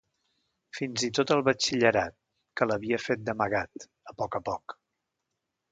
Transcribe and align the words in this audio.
Fins 0.77 1.03
i 1.07 1.09
tot 1.17 1.33
el 1.35 1.43
batxillerat, 1.49 2.17
que 2.61 2.69
l’havia 2.71 3.01
fet 3.05 3.23
d’amagat, 3.29 3.89
a 4.13 4.19
poc 4.23 4.41
a 4.41 4.45
poc. 4.51 4.79